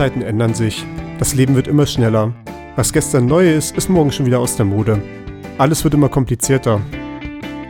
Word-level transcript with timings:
Zeiten 0.00 0.22
ändern 0.22 0.54
sich. 0.54 0.86
Das 1.18 1.34
Leben 1.34 1.54
wird 1.56 1.68
immer 1.68 1.84
schneller. 1.84 2.32
Was 2.74 2.94
gestern 2.94 3.26
neu 3.26 3.52
ist, 3.52 3.76
ist 3.76 3.90
morgen 3.90 4.10
schon 4.10 4.24
wieder 4.24 4.40
aus 4.40 4.56
der 4.56 4.64
Mode. 4.64 5.02
Alles 5.58 5.84
wird 5.84 5.92
immer 5.92 6.08
komplizierter. 6.08 6.80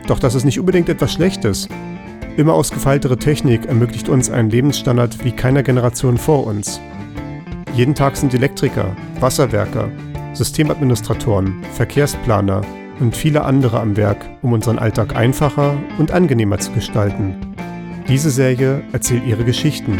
Doch 0.07 0.17
das 0.17 0.33
ist 0.33 0.45
nicht 0.45 0.57
unbedingt 0.57 0.87
etwas 0.87 1.11
Schlechtes. 1.11 1.67
Immer 2.37 2.53
ausgefeiltere 2.53 3.17
Technik 3.17 3.65
ermöglicht 3.65 4.07
uns 4.07 4.29
einen 4.29 4.49
Lebensstandard 4.49 5.25
wie 5.25 5.33
keiner 5.33 5.61
Generation 5.61 6.17
vor 6.17 6.47
uns. 6.47 6.79
Jeden 7.73 7.95
Tag 7.95 8.15
sind 8.15 8.33
Elektriker, 8.33 8.95
Wasserwerker, 9.19 9.89
Systemadministratoren, 10.31 11.61
Verkehrsplaner 11.73 12.61
und 13.01 13.13
viele 13.13 13.43
andere 13.43 13.81
am 13.81 13.97
Werk, 13.97 14.25
um 14.41 14.53
unseren 14.53 14.79
Alltag 14.79 15.17
einfacher 15.17 15.75
und 15.97 16.11
angenehmer 16.11 16.59
zu 16.59 16.71
gestalten. 16.71 17.35
Diese 18.07 18.29
Serie 18.29 18.83
erzählt 18.93 19.25
ihre 19.25 19.43
Geschichten. 19.43 19.99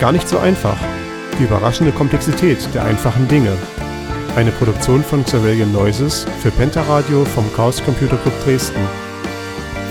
Gar 0.00 0.12
nicht 0.12 0.26
so 0.26 0.38
einfach. 0.38 0.78
Die 1.38 1.44
überraschende 1.44 1.92
Komplexität 1.92 2.74
der 2.74 2.86
einfachen 2.86 3.28
Dinge. 3.28 3.54
Eine 4.34 4.50
Produktion 4.50 5.04
von 5.04 5.26
Cerulean 5.26 5.70
Noises 5.72 6.24
für 6.40 6.50
Pentaradio 6.50 7.26
vom 7.26 7.44
Chaos 7.52 7.84
Computer 7.84 8.16
Club 8.16 8.32
Dresden. 8.42 8.80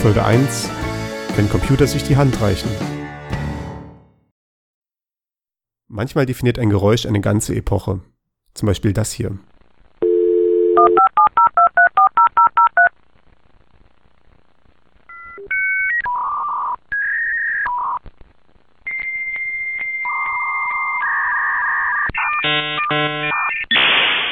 Folge 0.01 0.25
1 0.25 0.67
Wenn 1.35 1.47
Computer 1.47 1.85
sich 1.85 2.03
die 2.03 2.17
Hand 2.17 2.41
reichen. 2.41 2.71
Manchmal 5.87 6.25
definiert 6.25 6.57
ein 6.57 6.71
Geräusch 6.71 7.05
eine 7.05 7.21
ganze 7.21 7.53
Epoche. 7.53 7.99
Zum 8.55 8.65
Beispiel 8.65 8.93
das 8.93 9.11
hier. 9.11 9.37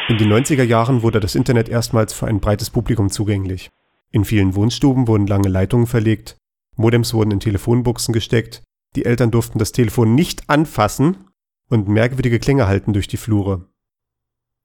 In 0.10 0.18
den 0.18 0.32
90er 0.32 0.64
Jahren 0.64 1.02
wurde 1.02 1.20
das 1.20 1.36
Internet 1.36 1.68
erstmals 1.70 2.14
für 2.14 2.28
ein 2.28 2.40
breites 2.40 2.70
Publikum 2.70 3.10
zugänglich. 3.10 3.70
In 4.12 4.24
vielen 4.24 4.56
Wohnstuben 4.56 5.08
wurden 5.08 5.28
lange 5.28 5.50
Leitungen 5.50 5.88
verlegt, 5.88 6.38
Modems 6.78 7.14
wurden 7.14 7.32
in 7.32 7.40
Telefonbuchsen 7.40 8.14
gesteckt, 8.14 8.64
die 8.96 9.06
Eltern 9.06 9.32
durften 9.32 9.60
das 9.60 9.74
Telefon 9.74 10.16
nicht 10.16 10.50
anfassen 10.50 11.28
und 11.70 11.88
merkwürdige 11.88 12.40
Klänge 12.40 12.68
halten 12.68 12.94
durch 12.94 13.08
die 13.08 13.18
Flure. 13.18 13.68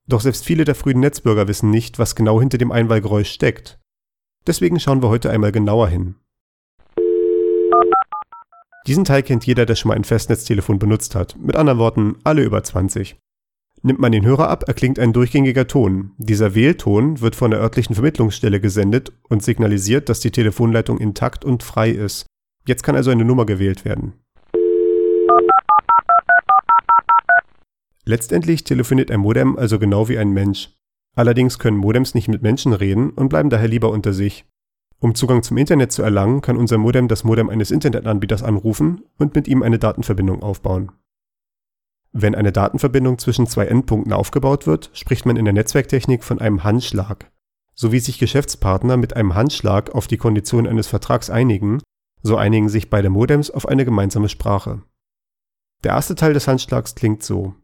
Doch 0.06 0.20
selbst 0.20 0.44
viele 0.44 0.64
der 0.64 0.74
frühen 0.74 1.00
Netzbürger 1.00 1.48
wissen 1.48 1.70
nicht, 1.70 1.98
was 1.98 2.14
genau 2.14 2.40
hinter 2.40 2.58
dem 2.58 2.72
Einwahlgeräusch 2.72 3.30
steckt. 3.30 3.80
Deswegen 4.46 4.78
schauen 4.80 5.02
wir 5.02 5.08
heute 5.08 5.30
einmal 5.30 5.52
genauer 5.52 5.88
hin. 5.88 6.16
Diesen 8.86 9.04
Teil 9.04 9.22
kennt 9.22 9.46
jeder, 9.46 9.64
der 9.64 9.76
schon 9.76 9.90
mal 9.90 9.94
ein 9.94 10.04
Festnetztelefon 10.04 10.78
benutzt 10.78 11.14
hat. 11.14 11.36
Mit 11.38 11.56
anderen 11.56 11.78
Worten, 11.78 12.16
alle 12.24 12.42
über 12.42 12.62
20. 12.62 13.16
Nimmt 13.84 13.98
man 13.98 14.12
den 14.12 14.24
Hörer 14.24 14.48
ab, 14.48 14.68
erklingt 14.68 15.00
ein 15.00 15.12
durchgängiger 15.12 15.66
Ton. 15.66 16.12
Dieser 16.16 16.54
Wählton 16.54 17.20
wird 17.20 17.34
von 17.34 17.50
der 17.50 17.60
örtlichen 17.60 17.94
Vermittlungsstelle 17.94 18.60
gesendet 18.60 19.12
und 19.28 19.42
signalisiert, 19.42 20.08
dass 20.08 20.20
die 20.20 20.30
Telefonleitung 20.30 20.98
intakt 20.98 21.44
und 21.44 21.64
frei 21.64 21.90
ist. 21.90 22.26
Jetzt 22.64 22.84
kann 22.84 22.94
also 22.94 23.10
eine 23.10 23.24
Nummer 23.24 23.44
gewählt 23.44 23.84
werden. 23.84 24.12
Letztendlich 28.04 28.62
telefoniert 28.62 29.10
ein 29.10 29.18
Modem 29.18 29.58
also 29.58 29.80
genau 29.80 30.08
wie 30.08 30.18
ein 30.18 30.30
Mensch. 30.30 30.70
Allerdings 31.16 31.58
können 31.58 31.76
Modems 31.76 32.14
nicht 32.14 32.28
mit 32.28 32.40
Menschen 32.40 32.72
reden 32.72 33.10
und 33.10 33.30
bleiben 33.30 33.50
daher 33.50 33.68
lieber 33.68 33.90
unter 33.90 34.12
sich. 34.12 34.44
Um 35.00 35.16
Zugang 35.16 35.42
zum 35.42 35.56
Internet 35.56 35.90
zu 35.90 36.02
erlangen, 36.02 36.40
kann 36.40 36.56
unser 36.56 36.78
Modem 36.78 37.08
das 37.08 37.24
Modem 37.24 37.50
eines 37.50 37.72
Internetanbieters 37.72 38.44
anrufen 38.44 39.02
und 39.18 39.34
mit 39.34 39.48
ihm 39.48 39.64
eine 39.64 39.80
Datenverbindung 39.80 40.40
aufbauen. 40.40 40.92
Wenn 42.12 42.34
eine 42.34 42.52
Datenverbindung 42.52 43.18
zwischen 43.18 43.46
zwei 43.46 43.66
Endpunkten 43.66 44.12
aufgebaut 44.12 44.66
wird, 44.66 44.90
spricht 44.92 45.24
man 45.24 45.36
in 45.36 45.46
der 45.46 45.54
Netzwerktechnik 45.54 46.22
von 46.22 46.40
einem 46.40 46.62
Handschlag. 46.62 47.30
So 47.74 47.90
wie 47.90 48.00
sich 48.00 48.18
Geschäftspartner 48.18 48.98
mit 48.98 49.16
einem 49.16 49.34
Handschlag 49.34 49.94
auf 49.94 50.06
die 50.06 50.18
Konditionen 50.18 50.70
eines 50.70 50.88
Vertrags 50.88 51.30
einigen, 51.30 51.80
so 52.22 52.36
einigen 52.36 52.68
sich 52.68 52.90
beide 52.90 53.08
Modems 53.08 53.50
auf 53.50 53.66
eine 53.66 53.86
gemeinsame 53.86 54.28
Sprache. 54.28 54.82
Der 55.84 55.92
erste 55.92 56.14
Teil 56.14 56.34
des 56.34 56.46
Handschlags 56.46 56.94
klingt 56.94 57.22
so. 57.22 57.54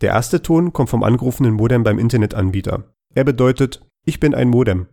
Der 0.00 0.12
erste 0.12 0.42
Ton 0.42 0.72
kommt 0.72 0.90
vom 0.90 1.04
angerufenen 1.04 1.54
Modem 1.54 1.84
beim 1.84 1.98
Internetanbieter. 1.98 2.92
Er 3.14 3.24
bedeutet, 3.24 3.80
ich 4.04 4.20
bin 4.20 4.34
ein 4.34 4.50
Modem. 4.50 4.88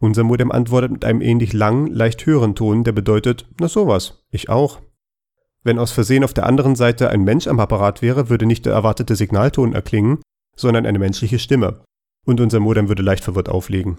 Unser 0.00 0.22
Modem 0.22 0.52
antwortet 0.52 0.92
mit 0.92 1.04
einem 1.04 1.22
ähnlich 1.22 1.52
langen, 1.52 1.88
leicht 1.88 2.24
höheren 2.24 2.54
Ton, 2.54 2.84
der 2.84 2.92
bedeutet, 2.92 3.48
na 3.58 3.66
sowas, 3.66 4.24
ich 4.30 4.48
auch. 4.48 4.80
Wenn 5.64 5.78
aus 5.78 5.92
Versehen 5.92 6.24
auf 6.24 6.34
der 6.34 6.46
anderen 6.46 6.76
Seite 6.76 7.10
ein 7.10 7.24
Mensch 7.24 7.46
am 7.46 7.60
Apparat 7.60 8.02
wäre, 8.02 8.28
würde 8.28 8.46
nicht 8.46 8.66
der 8.66 8.72
erwartete 8.72 9.16
Signalton 9.16 9.72
erklingen, 9.72 10.20
sondern 10.56 10.86
eine 10.86 10.98
menschliche 10.98 11.38
Stimme. 11.38 11.82
Und 12.26 12.40
unser 12.40 12.60
Modem 12.60 12.88
würde 12.88 13.02
leicht 13.02 13.24
verwirrt 13.24 13.48
auflegen. 13.48 13.98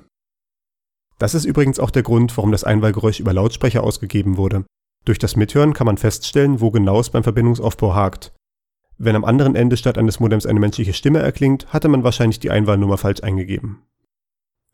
Das 1.18 1.34
ist 1.34 1.46
übrigens 1.46 1.80
auch 1.80 1.92
der 1.92 2.04
Grund, 2.04 2.36
warum 2.38 2.52
das 2.52 2.64
Einwahlgeräusch 2.64 3.20
über 3.20 3.34
Lautsprecher 3.34 3.84
ausgegeben 3.84 4.38
wurde. 4.38 4.66
Durch 5.06 5.20
das 5.20 5.36
Mithören 5.36 5.74
kann 5.74 5.86
man 5.86 5.98
feststellen, 5.98 6.62
wo 6.62 6.72
genau 6.72 7.00
es 7.00 7.10
beim 7.10 7.24
Verbindungsaufbau 7.24 7.94
hakt. 7.94 8.34
Wenn 8.98 9.16
am 9.16 9.26
anderen 9.26 9.56
Ende 9.56 9.78
statt 9.78 9.98
eines 9.98 10.20
Modems 10.20 10.46
eine 10.46 10.60
menschliche 10.60 10.94
Stimme 10.94 11.20
erklingt, 11.20 11.72
hatte 11.74 11.88
man 11.88 12.04
wahrscheinlich 12.04 12.40
die 12.40 12.52
Einwahlnummer 12.52 12.98
falsch 12.98 13.24
eingegeben. 13.24 13.82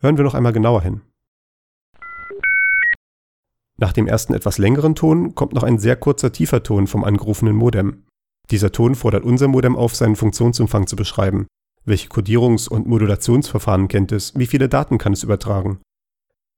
Hören 0.01 0.17
wir 0.17 0.23
noch 0.23 0.33
einmal 0.33 0.53
genauer 0.53 0.81
hin. 0.81 1.01
Nach 3.77 3.91
dem 3.91 4.07
ersten 4.07 4.33
etwas 4.33 4.57
längeren 4.57 4.95
Ton 4.95 5.35
kommt 5.35 5.53
noch 5.53 5.63
ein 5.63 5.79
sehr 5.79 5.95
kurzer 5.95 6.31
tiefer 6.31 6.63
Ton 6.63 6.87
vom 6.87 7.03
angerufenen 7.03 7.55
Modem. 7.55 8.05
Dieser 8.51 8.71
Ton 8.71 8.95
fordert 8.95 9.25
unser 9.25 9.47
Modem 9.47 9.75
auf, 9.75 9.95
seinen 9.95 10.15
Funktionsumfang 10.15 10.87
zu 10.87 10.95
beschreiben. 10.95 11.47
Welche 11.83 12.09
Kodierungs- 12.09 12.69
und 12.69 12.87
Modulationsverfahren 12.87 13.87
kennt 13.87 14.11
es? 14.11 14.33
Wie 14.35 14.47
viele 14.47 14.69
Daten 14.69 14.97
kann 14.97 15.13
es 15.13 15.23
übertragen? 15.23 15.79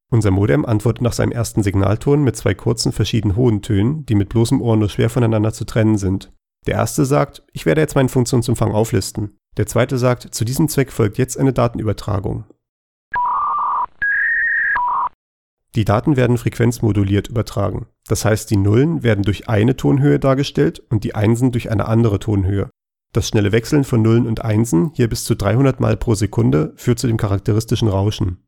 Unser 0.09 0.31
Modem 0.31 0.66
antwortet 0.66 1.01
nach 1.01 1.11
seinem 1.11 1.31
ersten 1.31 1.63
Signalton 1.63 2.23
mit 2.23 2.38
zwei 2.38 2.53
kurzen 2.53 2.94
verschieden 2.94 3.35
hohen 3.35 3.61
Tönen, 3.61 4.06
die 4.06 4.16
mit 4.16 4.29
bloßem 4.29 4.61
Ohr 4.61 4.77
nur 4.77 4.89
schwer 4.89 5.09
voneinander 5.09 5.51
zu 5.51 5.66
trennen 5.66 5.97
sind. 5.97 6.31
Der 6.66 6.75
erste 6.75 7.06
sagt, 7.06 7.44
ich 7.51 7.66
werde 7.66 7.81
jetzt 7.81 7.95
meinen 7.95 8.09
Funktionsumfang 8.09 8.72
auflisten. 8.72 9.38
Der 9.57 9.67
zweite 9.67 9.97
sagt, 9.97 10.33
zu 10.33 10.45
diesem 10.45 10.69
Zweck 10.69 10.91
folgt 10.91 11.17
jetzt 11.17 11.38
eine 11.38 11.51
Datenübertragung. 11.51 12.45
Die 15.77 15.85
Daten 15.85 16.17
werden 16.17 16.39
frequenzmoduliert 16.39 17.27
übertragen. 17.27 17.85
Das 18.07 18.25
heißt, 18.25 18.49
die 18.49 18.57
Nullen 18.57 19.03
werden 19.03 19.23
durch 19.23 19.47
eine 19.47 19.77
Tonhöhe 19.77 20.17
dargestellt 20.17 20.81
und 20.89 21.03
die 21.03 21.13
Einsen 21.13 21.51
durch 21.51 21.69
eine 21.69 21.88
andere 21.88 22.17
Tonhöhe. 22.17 22.71
Das 23.13 23.27
schnelle 23.27 23.51
Wechseln 23.51 23.83
von 23.83 24.01
Nullen 24.01 24.25
und 24.25 24.43
Einsen, 24.43 24.89
hier 24.95 25.07
bis 25.07 25.23
zu 25.23 25.35
300 25.35 25.79
Mal 25.79 25.95
pro 25.95 26.15
Sekunde, 26.15 26.73
führt 26.77 26.97
zu 26.97 27.05
dem 27.05 27.17
charakteristischen 27.17 27.89
Rauschen. 27.89 28.43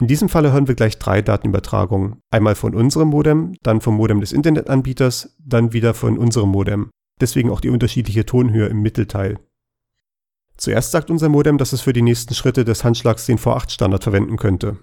In 0.00 0.06
diesem 0.06 0.30
Falle 0.30 0.50
hören 0.50 0.66
wir 0.66 0.74
gleich 0.74 0.98
drei 0.98 1.20
Datenübertragungen. 1.20 2.22
Einmal 2.30 2.54
von 2.54 2.74
unserem 2.74 3.08
Modem, 3.08 3.52
dann 3.62 3.82
vom 3.82 3.96
Modem 3.96 4.22
des 4.22 4.32
Internetanbieters, 4.32 5.36
dann 5.44 5.74
wieder 5.74 5.92
von 5.92 6.16
unserem 6.16 6.48
Modem. 6.48 6.88
Deswegen 7.20 7.50
auch 7.50 7.60
die 7.60 7.68
unterschiedliche 7.68 8.24
Tonhöhe 8.24 8.68
im 8.68 8.80
Mittelteil. 8.80 9.38
Zuerst 10.58 10.90
sagt 10.90 11.08
unser 11.08 11.28
Modem, 11.28 11.56
dass 11.56 11.72
es 11.72 11.82
für 11.82 11.92
die 11.92 12.02
nächsten 12.02 12.34
Schritte 12.34 12.64
des 12.64 12.82
Handschlags 12.82 13.26
den 13.26 13.38
V8-Standard 13.38 14.02
verwenden 14.02 14.36
könnte. 14.36 14.76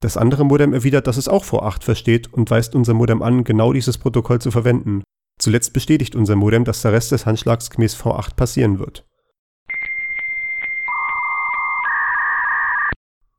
Das 0.00 0.16
andere 0.16 0.44
Modem 0.44 0.72
erwidert, 0.74 1.06
dass 1.06 1.16
es 1.16 1.28
auch 1.28 1.44
V8 1.44 1.84
versteht 1.84 2.32
und 2.32 2.50
weist 2.50 2.74
unser 2.74 2.94
Modem 2.94 3.22
an, 3.22 3.44
genau 3.44 3.72
dieses 3.72 3.96
Protokoll 3.96 4.40
zu 4.40 4.50
verwenden. 4.50 5.04
Zuletzt 5.38 5.72
bestätigt 5.72 6.16
unser 6.16 6.34
Modem, 6.34 6.64
dass 6.64 6.82
der 6.82 6.92
Rest 6.92 7.12
des 7.12 7.26
Handschlags 7.26 7.70
gemäß 7.70 7.96
V8 7.96 8.34
passieren 8.34 8.80
wird. 8.80 9.06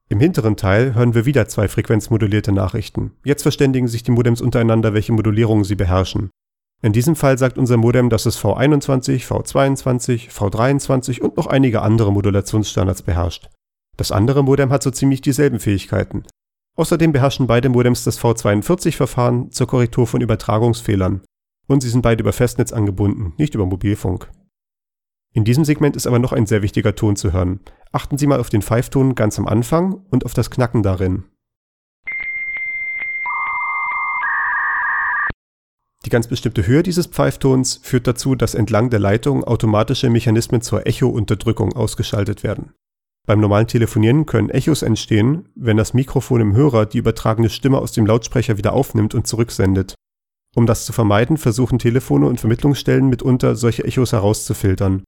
Im 0.07 0.19
hinteren 0.19 0.55
Teil 0.55 0.93
hören 0.95 1.13
wir 1.13 1.25
wieder 1.25 1.47
zwei 1.47 1.67
frequenzmodulierte 1.67 2.51
Nachrichten. 2.53 3.11
Jetzt 3.25 3.43
verständigen 3.43 3.87
sich 3.87 4.03
die 4.03 4.11
Modems 4.11 4.41
untereinander, 4.41 4.93
welche 4.93 5.13
Modulierungen 5.13 5.63
sie 5.63 5.75
beherrschen. 5.75 6.29
In 6.81 6.93
diesem 6.93 7.15
Fall 7.15 7.37
sagt 7.37 7.57
unser 7.57 7.77
Modem, 7.77 8.09
dass 8.09 8.25
es 8.25 8.39
V21, 8.39 9.25
V22, 9.25 10.31
V23 10.31 11.21
und 11.21 11.37
noch 11.37 11.47
einige 11.47 11.81
andere 11.83 12.11
Modulationsstandards 12.11 13.03
beherrscht. 13.03 13.49
Das 13.97 14.11
andere 14.11 14.43
Modem 14.43 14.71
hat 14.71 14.81
so 14.81 14.89
ziemlich 14.89 15.21
dieselben 15.21 15.59
Fähigkeiten. 15.59 16.23
Außerdem 16.77 17.11
beherrschen 17.11 17.47
beide 17.47 17.69
Modems 17.69 18.03
das 18.03 18.19
V42-Verfahren 18.19 19.51
zur 19.51 19.67
Korrektur 19.67 20.07
von 20.07 20.21
Übertragungsfehlern. 20.21 21.21
Und 21.67 21.81
sie 21.81 21.89
sind 21.89 22.01
beide 22.01 22.21
über 22.21 22.33
Festnetz 22.33 22.73
angebunden, 22.73 23.33
nicht 23.37 23.53
über 23.53 23.65
Mobilfunk. 23.65 24.31
In 25.33 25.45
diesem 25.45 25.63
Segment 25.63 25.95
ist 25.95 26.07
aber 26.07 26.19
noch 26.19 26.33
ein 26.33 26.45
sehr 26.45 26.61
wichtiger 26.61 26.95
Ton 26.95 27.15
zu 27.15 27.31
hören. 27.31 27.59
Achten 27.91 28.17
Sie 28.17 28.27
mal 28.27 28.39
auf 28.39 28.49
den 28.49 28.61
Pfeifton 28.61 29.15
ganz 29.15 29.37
am 29.37 29.47
Anfang 29.47 29.93
und 30.09 30.25
auf 30.25 30.33
das 30.33 30.49
Knacken 30.49 30.83
darin. 30.83 31.25
Die 36.05 36.09
ganz 36.09 36.27
bestimmte 36.27 36.65
Höhe 36.65 36.81
dieses 36.81 37.07
Pfeiftons 37.07 37.79
führt 37.83 38.07
dazu, 38.07 38.35
dass 38.35 38.55
entlang 38.55 38.89
der 38.89 38.99
Leitung 38.99 39.43
automatische 39.43 40.09
Mechanismen 40.09 40.61
zur 40.61 40.87
Echo-Unterdrückung 40.87 41.73
ausgeschaltet 41.73 42.43
werden. 42.43 42.73
Beim 43.27 43.39
normalen 43.39 43.67
Telefonieren 43.67 44.25
können 44.25 44.49
Echos 44.49 44.81
entstehen, 44.81 45.49
wenn 45.55 45.77
das 45.77 45.93
Mikrofon 45.93 46.41
im 46.41 46.55
Hörer 46.55 46.87
die 46.87 46.97
übertragene 46.97 47.49
Stimme 47.49 47.77
aus 47.77 47.91
dem 47.91 48.07
Lautsprecher 48.07 48.57
wieder 48.57 48.73
aufnimmt 48.73 49.13
und 49.13 49.27
zurücksendet. 49.27 49.93
Um 50.55 50.65
das 50.65 50.85
zu 50.85 50.91
vermeiden, 50.91 51.37
versuchen 51.37 51.77
Telefone 51.77 52.25
und 52.25 52.39
Vermittlungsstellen 52.39 53.07
mitunter, 53.07 53.55
solche 53.55 53.83
Echos 53.83 54.11
herauszufiltern. 54.11 55.03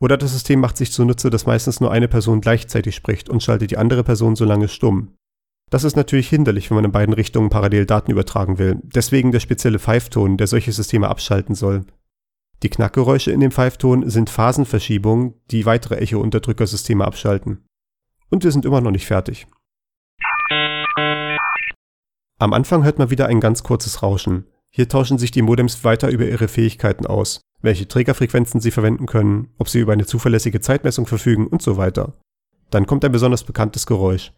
Oder 0.00 0.16
das 0.16 0.32
System 0.32 0.60
macht 0.60 0.78
sich 0.78 0.90
zunutze, 0.90 1.30
dass 1.30 1.46
meistens 1.46 1.80
nur 1.80 1.92
eine 1.92 2.08
Person 2.08 2.40
gleichzeitig 2.40 2.96
spricht 2.96 3.28
und 3.28 3.42
schaltet 3.42 3.70
die 3.70 3.76
andere 3.76 4.02
Person 4.02 4.34
so 4.34 4.44
lange 4.44 4.68
stumm. 4.68 5.14
Das 5.72 5.84
ist 5.84 5.96
natürlich 5.96 6.28
hinderlich, 6.28 6.68
wenn 6.68 6.74
man 6.74 6.84
in 6.84 6.92
beiden 6.92 7.14
Richtungen 7.14 7.48
parallel 7.48 7.86
Daten 7.86 8.10
übertragen 8.10 8.58
will, 8.58 8.78
deswegen 8.82 9.32
der 9.32 9.40
spezielle 9.40 9.78
Pfeifton, 9.78 10.36
der 10.36 10.46
solche 10.46 10.70
Systeme 10.70 11.08
abschalten 11.08 11.54
soll. 11.54 11.86
Die 12.62 12.68
Knackgeräusche 12.68 13.32
in 13.32 13.40
dem 13.40 13.52
Pfeifton 13.52 14.10
sind 14.10 14.28
Phasenverschiebungen, 14.28 15.32
die 15.50 15.64
weitere 15.64 15.96
Echo-Unterdrückersysteme 15.96 17.06
abschalten. 17.06 17.64
Und 18.28 18.44
wir 18.44 18.52
sind 18.52 18.66
immer 18.66 18.82
noch 18.82 18.90
nicht 18.90 19.06
fertig. 19.06 19.46
Am 22.38 22.52
Anfang 22.52 22.84
hört 22.84 22.98
man 22.98 23.08
wieder 23.08 23.28
ein 23.28 23.40
ganz 23.40 23.62
kurzes 23.62 24.02
Rauschen. 24.02 24.44
Hier 24.68 24.90
tauschen 24.90 25.16
sich 25.16 25.30
die 25.30 25.40
Modems 25.40 25.84
weiter 25.84 26.10
über 26.10 26.26
ihre 26.26 26.48
Fähigkeiten 26.48 27.06
aus, 27.06 27.40
welche 27.62 27.88
Trägerfrequenzen 27.88 28.60
sie 28.60 28.72
verwenden 28.72 29.06
können, 29.06 29.48
ob 29.56 29.70
sie 29.70 29.80
über 29.80 29.94
eine 29.94 30.04
zuverlässige 30.04 30.60
Zeitmessung 30.60 31.06
verfügen 31.06 31.46
und 31.46 31.62
so 31.62 31.78
weiter. 31.78 32.12
Dann 32.68 32.84
kommt 32.84 33.06
ein 33.06 33.12
besonders 33.12 33.44
bekanntes 33.44 33.86
Geräusch. 33.86 34.34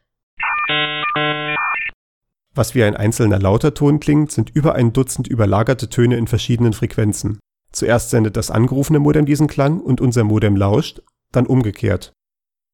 Was 2.55 2.75
wie 2.75 2.85
ein 2.85 2.97
einzelner 2.97 3.39
lauter 3.39 3.75
Ton 3.75 3.99
klingt, 3.99 4.31
sind 4.31 4.51
über 4.51 4.75
ein 4.75 4.93
Dutzend 4.93 5.27
überlagerte 5.27 5.89
Töne 5.89 6.17
in 6.17 6.29
verschiedenen 6.29 6.73
Frequenzen. 6.73 7.39
Zuerst 7.73 8.11
sendet 8.11 8.37
das 8.37 8.53
angerufene 8.53 9.01
Modem 9.01 9.27
diesen 9.27 9.49
Klang 9.49 9.81
und 9.81 10.01
unser 10.01 10.23
Modem 10.23 10.55
lauscht, 10.55 11.03
dann 11.33 11.47
umgekehrt. 11.47 12.13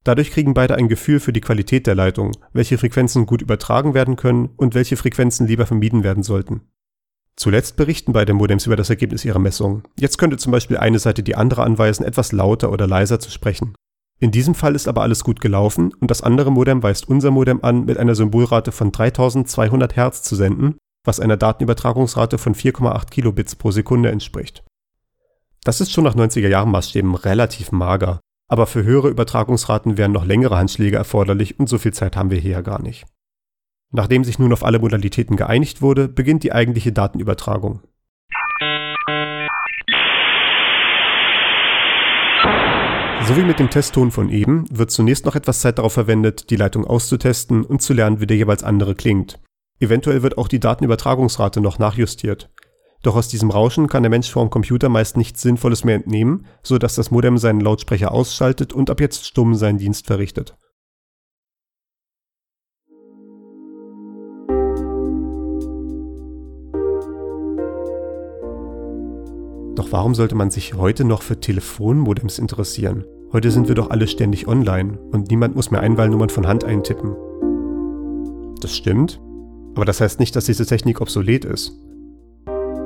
Dadurch 0.05 0.31
kriegen 0.31 0.55
beide 0.55 0.77
ein 0.77 0.89
Gefühl 0.89 1.21
für 1.21 1.33
die 1.33 1.41
Qualität 1.41 1.87
der 1.87 1.95
Leitung, 1.95 2.33
welche 2.53 2.79
Frequenzen 2.79 3.27
gut 3.27 3.41
übertragen 3.43 3.95
werden 3.95 4.17
können 4.17 4.51
und 4.57 4.75
welche 4.75 4.97
Frequenzen 4.97 5.47
lieber 5.47 5.67
vermieden 5.67 6.05
werden 6.05 6.23
sollten. 6.23 6.63
Zuletzt 7.37 7.77
berichten 7.77 8.13
beide 8.13 8.35
Modems 8.35 8.67
über 8.67 8.77
das 8.77 8.91
Ergebnis 8.91 9.25
ihrer 9.25 9.39
Messung. 9.39 9.83
Jetzt 9.99 10.19
könnte 10.19 10.37
zum 10.37 10.53
Beispiel 10.53 10.77
eine 10.77 10.99
Seite 10.99 11.23
die 11.23 11.37
andere 11.37 11.63
anweisen, 11.63 12.05
etwas 12.05 12.33
lauter 12.33 12.71
oder 12.71 12.87
leiser 12.87 13.19
zu 13.19 13.31
sprechen. 13.31 13.75
In 14.21 14.31
diesem 14.31 14.55
Fall 14.55 14.75
ist 14.75 14.87
aber 14.87 15.01
alles 15.01 15.25
gut 15.25 15.41
gelaufen 15.41 15.95
und 15.99 16.11
das 16.11 16.23
andere 16.23 16.53
Modem 16.53 16.83
weist 16.83 17.09
unser 17.09 17.31
Modem 17.31 17.65
an, 17.65 17.87
mit 17.87 17.97
einer 17.97 18.15
Symbolrate 18.15 18.71
von 18.71 18.93
3200 18.93 19.97
Hertz 19.97 20.23
zu 20.23 20.37
senden, 20.37 20.77
was 21.05 21.21
einer 21.21 21.39
Datenübertragungsrate 21.39 22.37
von 22.37 22.55
4,8 22.55 23.09
Kilobits 23.11 23.57
pro 23.57 23.71
Sekunde 23.71 24.11
entspricht. 24.11 24.63
Das 25.65 25.81
ist 25.81 25.91
schon 25.91 26.05
nach 26.05 26.15
90er 26.15 26.49
Jahren 26.49 26.71
Maßstäben 26.71 27.15
relativ 27.15 27.73
mager, 27.73 28.21
aber 28.49 28.67
für 28.67 28.83
höhere 28.83 29.09
Übertragungsraten 29.09 29.97
wären 29.97 30.13
noch 30.13 30.27
längere 30.27 30.59
Handschläge 30.59 30.97
erforderlich 30.97 31.59
und 31.59 31.71
so 31.71 31.79
viel 31.79 31.95
Zeit 31.95 32.15
haben 32.15 32.31
wir 32.31 32.39
hier 32.39 32.53
ja 32.53 32.61
gar 32.61 32.83
nicht. 32.83 33.07
Nachdem 33.91 34.23
sich 34.23 34.39
nun 34.39 34.53
auf 34.53 34.65
alle 34.65 34.79
Modalitäten 34.79 35.37
geeinigt 35.37 35.81
wurde, 35.81 36.09
beginnt 36.09 36.43
die 36.43 36.53
eigentliche 36.53 36.93
Datenübertragung. 36.93 37.81
So 43.31 43.37
wie 43.37 43.45
mit 43.45 43.61
dem 43.61 43.71
Testton 43.71 44.11
von 44.11 44.29
eben 44.29 44.65
wird 44.77 44.91
zunächst 44.91 45.25
noch 45.25 45.37
etwas 45.37 45.61
Zeit 45.61 45.79
darauf 45.79 45.93
verwendet, 45.93 46.51
die 46.51 46.57
Leitung 46.57 46.85
auszutesten 46.85 47.65
und 47.65 47.81
zu 47.81 47.93
lernen, 47.93 48.19
wie 48.19 48.27
der 48.27 48.37
jeweils 48.37 48.65
andere 48.65 48.97
klingt. 48.97 49.39
Eventuell 49.79 50.25
wird 50.25 50.37
auch 50.37 50.49
die 50.49 50.59
Datenübertragungsrate 50.59 51.61
noch 51.61 51.79
nachjustiert. 51.79 52.51
Doch 53.05 53.15
aus 53.15 53.29
diesem 53.29 53.53
Rauschen 53.53 53.87
kann 53.87 54.03
der 54.03 54.11
Mensch 54.11 54.29
vor 54.33 54.45
dem 54.45 54.51
Computer 54.51 54.89
meist 54.89 55.17
nichts 55.17 55.43
Sinnvolles 55.43 55.85
mehr 55.85 55.95
entnehmen, 55.95 56.45
so 56.65 56.77
dass 56.77 56.97
das 56.97 57.13
Modem 57.13 57.39
seinen 57.39 57.61
Lautsprecher 57.61 58.11
ausschaltet 58.11 58.73
und 58.73 58.91
ab 58.91 59.01
jetzt 59.01 59.25
stumm 59.25 59.55
seinen 59.55 59.79
Dienst 59.79 60.09
verrichtet. 60.09 60.57
Doch 69.77 69.93
warum 69.93 70.17
sollte 70.17 70.35
man 70.35 70.51
sich 70.51 70.75
heute 70.75 71.05
noch 71.05 71.23
für 71.23 71.39
Telefonmodems 71.39 72.41
interessieren? 72.41 73.05
Heute 73.33 73.51
sind 73.51 73.69
wir 73.69 73.75
doch 73.75 73.91
alle 73.91 74.07
ständig 74.07 74.49
online 74.49 74.99
und 75.13 75.31
niemand 75.31 75.55
muss 75.57 75.71
mehr 75.71 75.81
Einwahlnummern 75.81 76.31
von 76.31 76.47
Hand 76.47 76.65
eintippen. 76.65 77.15
Das 78.61 78.77
stimmt, 78.77 79.21
aber 79.75 79.85
das 79.85 80.01
heißt 80.01 80.21
nicht, 80.21 80.35
dass 80.37 80.47
diese 80.47 80.67
Technik 80.67 81.01
obsolet 81.01 81.45
ist. 81.45 81.73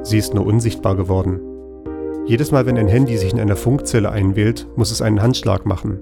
Sie 0.03 0.19
ist 0.19 0.35
nur 0.35 0.47
unsichtbar 0.47 0.97
geworden. 0.97 1.41
Jedes 2.27 2.53
Mal, 2.53 2.67
wenn 2.67 2.79
ein 2.79 2.89
Handy 2.89 3.17
sich 3.17 3.33
in 3.33 3.41
einer 3.41 3.57
Funkzelle 3.57 4.11
einwählt, 4.11 4.67
muss 4.77 4.91
es 4.91 5.03
einen 5.03 5.23
Handschlag 5.23 5.67
machen. 5.67 5.99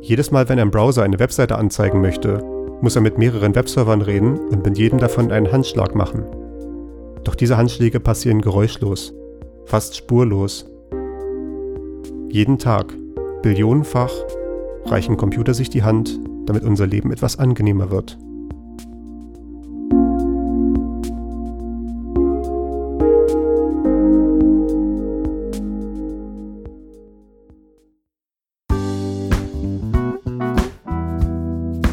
Jedes 0.00 0.30
Mal, 0.30 0.48
wenn 0.48 0.58
ein 0.58 0.70
Browser 0.70 1.02
eine 1.02 1.18
Webseite 1.18 1.56
anzeigen 1.56 2.00
möchte, 2.00 2.42
muss 2.80 2.96
er 2.96 3.02
mit 3.02 3.18
mehreren 3.18 3.54
Webservern 3.54 4.02
reden 4.02 4.38
und 4.38 4.64
mit 4.64 4.78
jedem 4.78 4.98
davon 4.98 5.30
einen 5.30 5.50
Handschlag 5.50 5.94
machen. 5.94 6.24
Doch 7.24 7.34
diese 7.34 7.56
Handschläge 7.56 8.00
passieren 8.00 8.40
geräuschlos 8.40 9.14
fast 9.66 9.96
spurlos. 9.96 10.66
Jeden 12.28 12.58
Tag, 12.58 12.92
billionenfach, 13.44 14.10
reichen 14.86 15.18
Computer 15.18 15.52
sich 15.52 15.68
die 15.68 15.82
Hand, 15.82 16.18
damit 16.46 16.64
unser 16.64 16.86
Leben 16.86 17.12
etwas 17.12 17.38
angenehmer 17.38 17.90
wird. 17.90 18.18